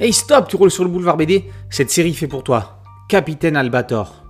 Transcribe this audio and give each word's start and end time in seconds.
Hey 0.00 0.12
stop, 0.12 0.46
tu 0.46 0.54
roules 0.54 0.70
sur 0.70 0.84
le 0.84 0.90
boulevard 0.90 1.16
BD 1.16 1.46
Cette 1.70 1.90
série 1.90 2.14
fait 2.14 2.28
pour 2.28 2.44
toi. 2.44 2.84
Capitaine 3.08 3.56
Albator. 3.56 4.22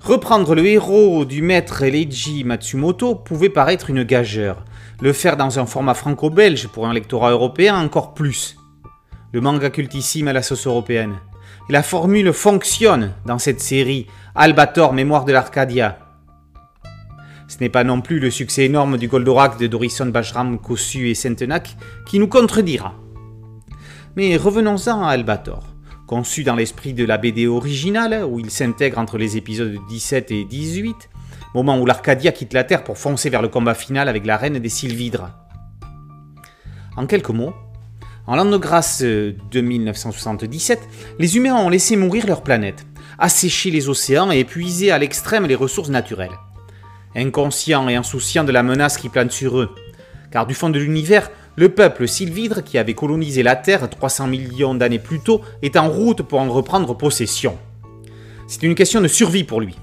Reprendre 0.00 0.56
le 0.56 0.66
héros 0.66 1.24
du 1.24 1.40
maître 1.40 1.86
Leiji 1.86 2.42
Matsumoto 2.42 3.14
pouvait 3.14 3.48
paraître 3.48 3.88
une 3.88 4.02
gageure. 4.02 4.64
Le 5.00 5.12
faire 5.12 5.36
dans 5.36 5.60
un 5.60 5.66
format 5.66 5.94
franco-belge 5.94 6.66
pour 6.66 6.88
un 6.88 6.92
lectorat 6.92 7.30
européen 7.30 7.78
encore 7.78 8.12
plus. 8.12 8.56
Le 9.32 9.40
manga 9.40 9.70
cultissime 9.70 10.26
à 10.26 10.32
la 10.32 10.42
sauce 10.42 10.66
européenne. 10.66 11.20
La 11.68 11.84
formule 11.84 12.32
fonctionne 12.32 13.12
dans 13.24 13.38
cette 13.38 13.60
série 13.60 14.08
Albator 14.34 14.94
Mémoire 14.94 15.24
de 15.24 15.32
l'Arcadia. 15.32 16.00
Ce 17.46 17.58
n'est 17.60 17.68
pas 17.68 17.84
non 17.84 18.00
plus 18.00 18.18
le 18.18 18.32
succès 18.32 18.64
énorme 18.64 18.98
du 18.98 19.06
Goldorak 19.06 19.60
de 19.60 19.68
Dorison 19.68 20.06
Bajram, 20.06 20.58
Kossu 20.58 21.08
et 21.08 21.14
Sentenac 21.14 21.76
qui 22.04 22.18
nous 22.18 22.26
contredira. 22.26 22.96
Mais 24.16 24.36
revenons-en 24.36 25.02
à 25.02 25.10
Albator. 25.10 25.62
Conçu 26.06 26.42
dans 26.42 26.56
l'esprit 26.56 26.94
de 26.94 27.04
la 27.04 27.18
BD 27.18 27.46
originale, 27.46 28.24
où 28.24 28.40
il 28.40 28.50
s'intègre 28.50 28.98
entre 28.98 29.18
les 29.18 29.36
épisodes 29.36 29.76
17 29.88 30.30
et 30.30 30.44
18, 30.44 31.10
moment 31.54 31.78
où 31.78 31.86
l'Arcadia 31.86 32.32
quitte 32.32 32.52
la 32.54 32.64
Terre 32.64 32.82
pour 32.82 32.96
foncer 32.96 33.28
vers 33.28 33.42
le 33.42 33.48
combat 33.48 33.74
final 33.74 34.08
avec 34.08 34.24
la 34.24 34.36
reine 34.36 34.58
des 34.58 34.68
Sylvidres. 34.68 35.30
En 36.96 37.06
quelques 37.06 37.30
mots, 37.30 37.54
en 38.26 38.36
l'an 38.36 38.46
de 38.46 38.56
grâce 38.56 39.02
de 39.02 39.60
1977, 39.60 40.80
les 41.18 41.36
humains 41.36 41.54
ont 41.54 41.68
laissé 41.68 41.96
mourir 41.96 42.26
leur 42.26 42.42
planète, 42.42 42.86
asséché 43.18 43.70
les 43.70 43.88
océans 43.88 44.32
et 44.32 44.38
épuisé 44.38 44.90
à 44.90 44.98
l'extrême 44.98 45.46
les 45.46 45.54
ressources 45.54 45.90
naturelles 45.90 46.30
inconscients 47.16 47.88
et 47.88 47.96
insouciants 47.96 48.44
de 48.44 48.52
la 48.52 48.62
menace 48.62 48.98
qui 48.98 49.08
plane 49.08 49.30
sur 49.30 49.58
eux. 49.58 49.74
Car 50.30 50.46
du 50.46 50.54
fond 50.54 50.70
de 50.70 50.78
l'univers, 50.78 51.30
le 51.56 51.70
peuple 51.70 52.06
sylvidre 52.06 52.62
qui 52.62 52.78
avait 52.78 52.94
colonisé 52.94 53.42
la 53.42 53.56
Terre 53.56 53.88
300 53.88 54.26
millions 54.26 54.74
d'années 54.74 54.98
plus 54.98 55.20
tôt 55.20 55.40
est 55.62 55.76
en 55.76 55.88
route 55.88 56.22
pour 56.22 56.40
en 56.40 56.48
reprendre 56.48 56.96
possession. 56.96 57.58
C'est 58.46 58.62
une 58.62 58.74
question 58.74 59.00
de 59.00 59.08
survie 59.08 59.44
pour 59.44 59.60
lui. 59.60 59.76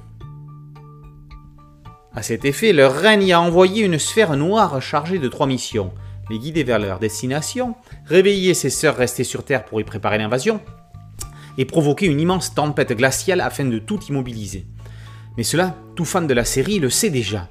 À 2.15 2.21
cet 2.21 2.45
effet, 2.45 2.73
leur 2.73 2.93
reine 2.93 3.23
y 3.23 3.33
a 3.33 3.41
envoyé 3.41 3.83
une 3.83 3.97
sphère 3.97 4.37
noire 4.37 4.81
chargée 4.81 5.19
de 5.19 5.27
trois 5.27 5.47
missions 5.47 5.91
les 6.29 6.39
guider 6.39 6.63
vers 6.63 6.79
leur 6.79 6.99
destination, 6.99 7.75
réveiller 8.05 8.53
ses 8.53 8.69
sœurs 8.69 8.95
restées 8.95 9.23
sur 9.23 9.43
Terre 9.43 9.65
pour 9.65 9.81
y 9.81 9.83
préparer 9.83 10.17
l'invasion, 10.17 10.61
et 11.57 11.65
provoquer 11.65 12.07
une 12.07 12.19
immense 12.19 12.55
tempête 12.55 12.93
glaciale 12.93 13.41
afin 13.41 13.65
de 13.65 13.79
tout 13.79 13.99
immobiliser. 14.09 14.65
Mais 15.37 15.43
cela, 15.43 15.75
tout 15.95 16.05
fan 16.05 16.25
de 16.25 16.33
la 16.33 16.45
série 16.45 16.79
le 16.79 16.89
sait 16.89 17.09
déjà. 17.09 17.49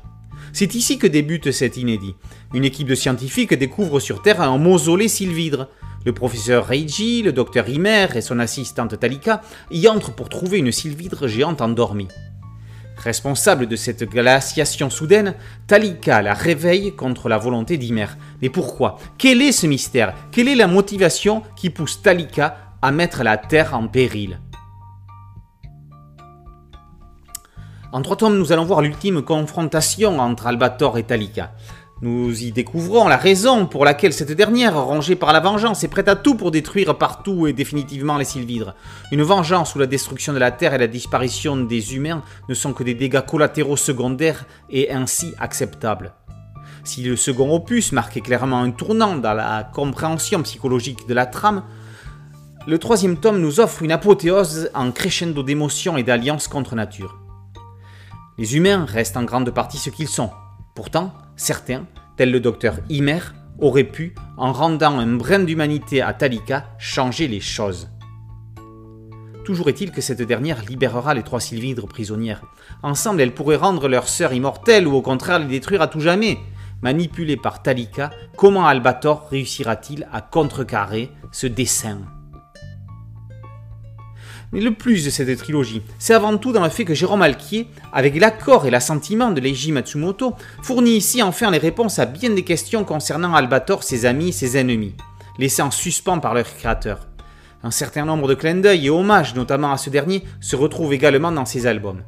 C'est 0.53 0.75
ici 0.75 0.99
que 0.99 1.07
débute 1.07 1.51
cet 1.51 1.79
inédit. 1.79 2.15
Une 2.53 2.65
équipe 2.65 2.87
de 2.87 2.95
scientifiques 2.95 3.55
découvre 3.55 4.01
sur 4.01 4.21
Terre 4.21 4.43
un 4.43 4.59
mausolée 4.59 5.09
sylvidre. 5.09 5.69
Le 6.05 6.13
professeur 6.13 6.67
Reiji, 6.67 7.23
le 7.23 7.33
docteur 7.33 7.69
Himer 7.69 8.09
et 8.15 8.21
son 8.21 8.39
assistante 8.39 8.99
Talika 8.99 9.41
y 9.71 9.89
entrent 9.89 10.15
pour 10.15 10.29
trouver 10.29 10.59
une 10.59 10.73
sylvidre 10.73 11.27
géante 11.27 11.63
endormie. 11.63 12.09
Responsable 12.99 13.67
de 13.67 13.77
cette 13.77 14.05
glaciation 14.05 14.91
soudaine, 14.91 15.35
Talika 15.67 16.21
la 16.21 16.35
réveille 16.35 16.95
contre 16.95 17.29
la 17.29 17.39
volonté 17.39 17.79
d'Himer. 17.79 18.09
Mais 18.43 18.51
pourquoi? 18.51 18.99
Quel 19.17 19.41
est 19.41 19.53
ce 19.53 19.67
mystère? 19.67 20.15
Quelle 20.33 20.49
est 20.49 20.55
la 20.55 20.67
motivation 20.67 21.43
qui 21.57 21.71
pousse 21.71 22.03
Talika 22.03 22.59
à 22.83 22.93
mettre 22.93 23.23
la 23.23 23.39
Terre 23.39 23.75
en 23.75 23.89
péril? 23.89 24.39
En 27.95 28.01
trois 28.01 28.17
tomes, 28.17 28.39
nous 28.39 28.53
allons 28.53 28.65
voir 28.65 28.81
l'ultime 28.81 29.21
confrontation 29.21 30.19
entre 30.19 30.47
Albator 30.47 30.97
et 30.97 31.03
Talika. 31.03 31.53
Nous 32.01 32.43
y 32.43 32.51
découvrons 32.51 33.07
la 33.07 33.19
raison 33.19 33.67
pour 33.67 33.85
laquelle 33.85 34.15
cette 34.15 34.33
dernière, 34.33 34.83
rongée 34.83 35.15
par 35.15 35.35
la 35.35 35.41
vengeance, 35.41 35.85
est 35.85 35.89
prête 35.89 36.09
à 36.09 36.17
tout 36.17 36.35
pour 36.35 36.51
détruire 36.51 36.97
partout 36.97 37.47
et 37.47 37.53
définitivement 37.53 38.17
les 38.17 38.25
Sylvidres. 38.25 38.75
Une 39.13 39.23
vengeance 39.23 39.75
où 39.75 39.79
la 39.79 39.87
destruction 39.87 40.33
de 40.33 40.39
la 40.39 40.51
Terre 40.51 40.73
et 40.73 40.79
la 40.79 40.87
disparition 40.87 41.59
des 41.59 41.95
humains 41.95 42.23
ne 42.49 42.55
sont 42.55 42.73
que 42.73 42.83
des 42.83 42.95
dégâts 42.95 43.21
collatéraux 43.21 43.77
secondaires 43.77 44.47
et 44.71 44.91
ainsi 44.91 45.35
acceptables. 45.39 46.15
Si 46.85 47.03
le 47.03 47.15
second 47.15 47.55
opus 47.55 47.93
marquait 47.93 48.23
clairement 48.23 48.63
un 48.63 48.71
tournant 48.71 49.17
dans 49.17 49.35
la 49.35 49.65
compréhension 49.71 50.43
psychologique 50.45 51.07
de 51.07 51.13
la 51.13 51.27
trame, 51.27 51.63
le 52.67 52.79
troisième 52.79 53.19
tome 53.19 53.39
nous 53.39 53.61
offre 53.61 53.83
une 53.83 53.93
apothéose 53.93 54.71
en 54.73 54.93
crescendo 54.93 55.43
d'émotions 55.43 55.99
et 55.99 56.03
d'alliances 56.03 56.49
contre 56.49 56.75
nature. 56.75 57.22
Les 58.39 58.57
humains 58.57 58.87
restent 58.87 59.19
en 59.19 59.25
grande 59.25 59.51
partie 59.51 59.77
ce 59.77 59.91
qu'ils 59.91 60.09
sont. 60.09 60.31
Pourtant, 60.75 61.13
certains, 61.37 61.87
tel 62.17 62.31
le 62.31 62.41
docteur 62.41 62.77
Himer, 62.89 63.21
auraient 63.59 63.85
pu, 63.85 64.15
en 64.39 64.53
rendant 64.53 64.99
un 64.99 65.07
brin 65.17 65.41
d'humanité 65.41 66.01
à 66.01 66.15
Talika, 66.15 66.65
changer 66.79 67.29
les 67.29 67.41
choses. 67.41 67.91
Toujours 69.45 69.69
est-il 69.69 69.91
que 69.91 70.01
cette 70.01 70.23
dernière 70.23 70.65
libérera 70.65 71.15
les 71.15 71.25
trois 71.25 71.41
sylvidres 71.41 71.89
prisonnières. 71.89 72.43
Ensemble, 72.83 73.21
elles 73.21 73.35
pourraient 73.35 73.57
rendre 73.57 73.89
leur 73.89 74.09
sœur 74.09 74.33
immortelle 74.33 74.87
ou 74.87 74.95
au 74.95 75.03
contraire 75.03 75.39
les 75.39 75.47
détruire 75.47 75.83
à 75.83 75.89
tout 75.89 76.01
jamais. 76.01 76.39
Manipulé 76.81 77.37
par 77.37 77.63
Talika, 77.63 78.11
comment 78.37 78.67
Albator 78.67 79.29
réussira-t-il 79.31 80.09
à 80.11 80.21
contrecarrer 80.21 81.11
ce 81.33 81.47
dessein? 81.47 82.01
Mais 84.53 84.61
le 84.61 84.75
plus 84.75 85.05
de 85.05 85.11
cette 85.11 85.35
trilogie, 85.39 85.83
c'est 85.99 86.13
avant 86.13 86.37
tout 86.37 86.53
dans 86.53 86.63
le 86.63 86.71
fait 86.71 86.85
que 86.85 86.95
Jérôme 86.95 87.23
Alquier, 87.23 87.69
avec 87.93 88.21
l'accord 88.21 88.67
et 88.67 88.71
l'assentiment 88.71 89.31
de 89.31 89.41
Leiji 89.41 89.73
Matsumoto, 89.73 90.35
fournit 90.63 90.97
ici 90.97 91.23
enfin 91.23 91.51
les 91.51 91.59
réponses 91.59 91.99
à 91.99 92.05
bien 92.05 92.31
des 92.31 92.45
questions 92.45 92.85
concernant 92.85 93.35
Albator, 93.35 93.83
ses 93.83 94.05
amis 94.05 94.29
et 94.29 94.33
ses 94.33 94.59
ennemis, 94.59 94.95
laissés 95.39 95.63
en 95.63 95.71
suspens 95.71 96.19
par 96.19 96.35
leur 96.35 96.45
créateur. 96.45 97.09
Un 97.65 97.71
certain 97.71 98.05
nombre 98.05 98.29
de 98.29 98.35
clins 98.35 98.57
d'œil 98.57 98.87
et 98.87 98.91
hommages, 98.91 99.35
notamment 99.35 99.73
à 99.73 99.79
ce 99.79 99.89
dernier, 99.89 100.23
se 100.41 100.57
retrouvent 100.57 100.93
également 100.93 101.33
dans 101.33 101.47
ses 101.47 101.67
albums. 101.67 102.03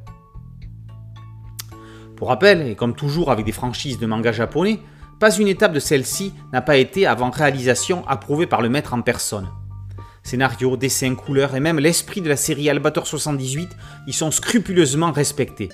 Pour 2.17 2.29
rappel, 2.29 2.67
et 2.67 2.75
comme 2.75 2.95
toujours 2.95 3.31
avec 3.31 3.47
des 3.47 3.53
franchises 3.53 3.99
de 3.99 4.07
manga 4.07 4.33
japonais, 4.33 4.81
pas 5.19 5.35
une 5.35 5.49
étape 5.49 5.73
de 5.73 5.81
celle-ci 5.81 6.35
n'a 6.53 6.61
pas 6.61 6.77
été 6.77 7.07
avant 7.07 7.31
réalisation 7.31 8.07
approuvée 8.07 8.47
par 8.47 8.61
le 8.61 8.69
maître 8.69 8.93
en 8.93 9.01
personne. 9.01 9.49
Scénario, 10.25 10.79
dessin, 10.79 11.15
couleurs 11.15 11.55
et 11.55 11.61
même 11.61 11.79
l'esprit 11.79 12.23
de 12.23 12.31
la 12.31 12.37
série 12.37 12.71
Albator 12.71 13.07
78 13.07 13.69
y 14.07 14.13
sont 14.15 14.31
scrupuleusement 14.31 15.13
respectés. 15.13 15.69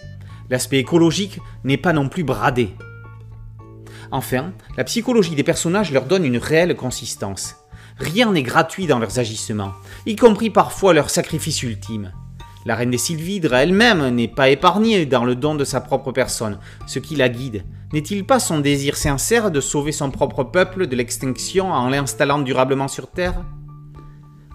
L'aspect 0.51 0.81
écologique 0.81 1.39
n'est 1.63 1.77
pas 1.77 1.93
non 1.93 2.09
plus 2.09 2.25
bradé. 2.25 2.75
Enfin, 4.11 4.53
la 4.77 4.83
psychologie 4.83 5.37
des 5.37 5.45
personnages 5.45 5.93
leur 5.93 6.05
donne 6.05 6.25
une 6.25 6.37
réelle 6.37 6.75
consistance. 6.75 7.55
Rien 7.97 8.33
n'est 8.33 8.43
gratuit 8.43 8.89
dans 8.89 8.99
leurs 8.99 9.21
agissements, 9.21 9.73
y 10.05 10.17
compris 10.17 10.51
parfois 10.51 10.95
leur 10.95 11.11
sacrifice 11.11 11.63
ultime. 11.63 12.13
La 12.67 12.75
reine 12.75 12.91
des 12.91 12.99
Sylvidres 12.99 13.55
elle-même 13.55 14.09
n'est 14.09 14.29
pas 14.29 14.51
épargnée 14.51 15.07
dans 15.07 15.25
le 15.25 15.37
don 15.37 15.55
de 15.55 15.65
sa 15.65 15.81
propre 15.81 16.11
personne. 16.11 16.59
Ce 16.87 16.99
qui 16.99 17.15
la 17.15 17.29
guide, 17.29 17.65
n'est-il 17.93 18.27
pas 18.27 18.41
son 18.41 18.59
désir 18.59 18.97
sincère 18.97 19.53
de 19.53 19.61
sauver 19.61 19.93
son 19.93 20.11
propre 20.11 20.43
peuple 20.43 20.89
de 20.89 20.97
l'extinction 20.97 21.73
en 21.73 21.89
l'installant 21.89 22.41
durablement 22.41 22.89
sur 22.89 23.11
Terre? 23.11 23.45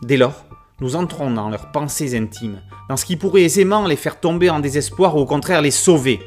Dès 0.06 0.18
lors, 0.18 0.46
nous 0.82 0.96
entrons 0.96 1.32
dans 1.32 1.50
leurs 1.50 1.72
pensées 1.72 2.16
intimes, 2.16 2.62
dans 2.90 2.96
ce 2.96 3.06
qui 3.06 3.16
pourrait 3.16 3.42
aisément 3.42 3.88
les 3.88 3.96
faire 3.96 4.20
tomber 4.20 4.52
en 4.52 4.60
désespoir 4.60 5.16
ou 5.16 5.22
au 5.22 5.26
contraire 5.26 5.64
les 5.64 5.72
sauver. 5.72 6.20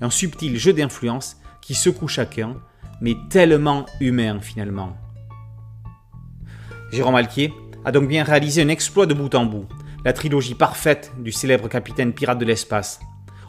Un 0.00 0.08
subtil 0.08 0.58
jeu 0.58 0.72
d'influence 0.72 1.36
qui 1.60 1.74
secoue 1.74 2.08
chacun, 2.08 2.56
mais 3.02 3.16
tellement 3.28 3.84
humain 4.00 4.40
finalement. 4.40 4.96
Jérôme 6.90 7.16
Alquier 7.16 7.52
a 7.84 7.92
donc 7.92 8.08
bien 8.08 8.24
réalisé 8.24 8.62
un 8.62 8.68
exploit 8.68 9.04
de 9.04 9.12
bout 9.12 9.34
en 9.34 9.44
bout, 9.44 9.66
la 10.06 10.14
trilogie 10.14 10.54
parfaite 10.54 11.12
du 11.18 11.30
célèbre 11.30 11.68
capitaine 11.68 12.14
pirate 12.14 12.38
de 12.38 12.46
l'espace. 12.46 12.98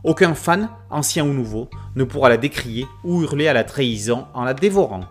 Aucun 0.03 0.33
fan, 0.33 0.67
ancien 0.89 1.23
ou 1.23 1.31
nouveau, 1.31 1.69
ne 1.95 2.03
pourra 2.03 2.27
la 2.27 2.35
décrier 2.35 2.85
ou 3.05 3.21
hurler 3.21 3.47
à 3.47 3.53
la 3.53 3.63
trahison 3.63 4.27
en 4.33 4.43
la 4.43 4.53
dévorant. 4.53 5.05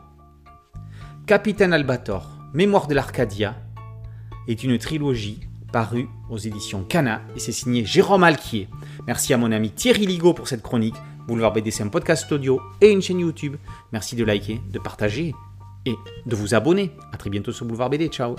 Capitaine 1.27 1.73
Albator, 1.73 2.29
Mémoire 2.55 2.87
de 2.87 2.95
l'Arcadia, 2.95 3.57
est 4.49 4.65
une 4.65 4.79
trilogie 4.79 5.41
parue 5.73 6.09
aux 6.31 6.39
éditions 6.39 6.83
Cana 6.83 7.23
et 7.37 7.39
c'est 7.39 7.53
signé 7.53 7.85
Jérôme 7.85 8.25
Alquier. 8.25 8.69
Merci 9.07 9.35
à 9.35 9.37
mon 9.39 9.53
ami 9.53 9.71
Thierry 9.71 10.07
Ligo 10.07 10.33
pour 10.33 10.49
cette 10.49 10.63
chronique. 10.63 10.97
Boulevard 11.27 11.53
BD, 11.53 11.71
c'est 11.71 11.83
un 11.83 11.89
podcast 11.89 12.31
audio 12.33 12.61
et 12.81 12.91
une 12.91 13.03
chaîne 13.03 13.21
YouTube. 13.21 13.57
Merci 13.93 14.17
de 14.17 14.25
liker, 14.25 14.61
de 14.73 14.79
partager 14.79 15.35
et 15.85 15.95
de 16.25 16.37
vous 16.37 16.55
abonner. 16.55 16.91
A 17.13 17.19
très 17.19 17.29
bientôt 17.29 17.53
sur 17.53 17.67
Boulevard 17.67 17.91
BD. 17.91 18.09
Ciao 18.09 18.35